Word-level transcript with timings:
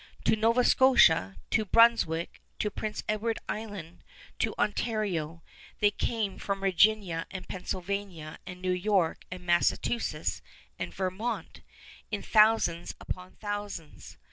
To 0.23 0.35
Nova 0.35 0.63
Scotia, 0.63 1.35
to 1.51 1.59
New 1.61 1.65
Brunswick, 1.65 2.41
to 2.57 2.71
Prince 2.71 3.03
Edward 3.07 3.37
Island, 3.47 4.03
to 4.39 4.55
Ontario, 4.57 5.43
they 5.79 5.91
came 5.91 6.39
from 6.39 6.61
Virginia 6.61 7.27
and 7.29 7.47
Pennsylvania 7.47 8.39
and 8.47 8.63
New 8.63 8.71
York 8.71 9.25
and 9.29 9.45
Massachusetts 9.45 10.41
and 10.79 10.91
Vermont, 10.91 11.61
in 12.09 12.23
thousands 12.23 12.95
upon 12.99 13.33
thousands. 13.35 14.17